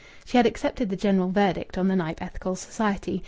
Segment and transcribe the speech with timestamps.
[0.25, 3.19] She had accepted the general verdict on the Knype Ethical Society.